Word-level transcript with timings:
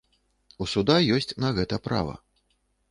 У 0.65 0.69
суда 0.71 0.95
ёсць 1.19 1.37
на 1.47 1.55
гэта 1.59 1.81
права. 1.91 2.21